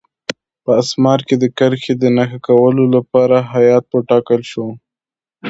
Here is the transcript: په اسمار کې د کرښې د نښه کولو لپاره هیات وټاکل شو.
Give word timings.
په 0.63 0.71
اسمار 0.81 1.19
کې 1.27 1.35
د 1.39 1.45
کرښې 1.57 1.93
د 1.97 2.03
نښه 2.15 2.39
کولو 2.47 2.83
لپاره 2.95 3.37
هیات 3.53 3.85
وټاکل 3.95 4.41
شو. 4.51 4.67